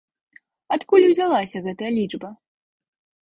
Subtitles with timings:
[0.77, 2.29] Адкуль узялася гэтая лічба?